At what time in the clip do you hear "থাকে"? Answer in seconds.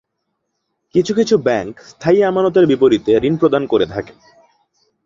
3.85-4.13